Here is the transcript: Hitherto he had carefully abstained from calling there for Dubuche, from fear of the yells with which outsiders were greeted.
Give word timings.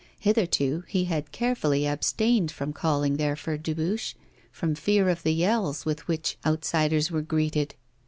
Hitherto 0.19 0.83
he 0.87 1.05
had 1.05 1.31
carefully 1.31 1.85
abstained 1.87 2.49
from 2.51 2.73
calling 2.73 3.17
there 3.17 3.35
for 3.35 3.55
Dubuche, 3.55 4.15
from 4.51 4.73
fear 4.73 5.09
of 5.09 5.21
the 5.21 5.29
yells 5.31 5.85
with 5.85 6.07
which 6.07 6.39
outsiders 6.43 7.11
were 7.11 7.21
greeted. 7.21 7.75